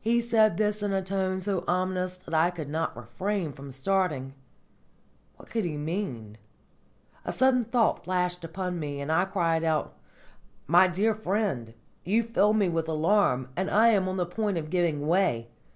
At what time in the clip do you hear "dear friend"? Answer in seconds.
10.88-11.74